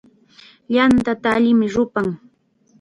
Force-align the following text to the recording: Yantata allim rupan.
Yantata 0.75 1.27
allim 1.37 1.61
rupan. 1.73 2.09